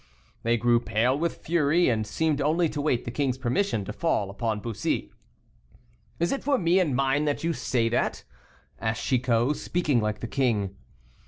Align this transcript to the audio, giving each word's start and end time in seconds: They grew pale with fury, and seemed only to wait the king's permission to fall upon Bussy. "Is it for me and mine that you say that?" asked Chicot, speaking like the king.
They 0.41 0.57
grew 0.57 0.79
pale 0.79 1.15
with 1.15 1.45
fury, 1.45 1.87
and 1.87 2.07
seemed 2.07 2.41
only 2.41 2.67
to 2.69 2.81
wait 2.81 3.05
the 3.05 3.11
king's 3.11 3.37
permission 3.37 3.85
to 3.85 3.93
fall 3.93 4.31
upon 4.31 4.59
Bussy. 4.59 5.11
"Is 6.19 6.31
it 6.31 6.43
for 6.43 6.57
me 6.57 6.79
and 6.79 6.95
mine 6.95 7.25
that 7.25 7.43
you 7.43 7.53
say 7.53 7.87
that?" 7.89 8.23
asked 8.79 9.03
Chicot, 9.05 9.55
speaking 9.57 10.01
like 10.01 10.19
the 10.21 10.25
king. 10.27 10.75